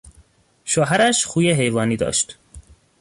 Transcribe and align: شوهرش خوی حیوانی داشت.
شوهرش 0.65 1.25
خوی 1.25 1.51
حیوانی 1.51 1.97
داشت. 1.97 2.37